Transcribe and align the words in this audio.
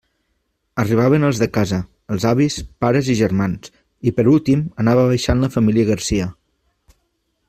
Arribaven 0.83 1.25
els 1.27 1.41
de 1.41 1.47
casa: 1.57 1.77
els 2.15 2.25
avis, 2.31 2.57
pares 2.85 3.11
i 3.15 3.17
germans, 3.21 3.71
i 4.11 4.15
per 4.21 4.27
últim 4.35 4.67
anava 4.85 5.05
baixant 5.13 5.45
la 5.45 5.51
família 5.57 5.91
Garcia. 5.95 6.31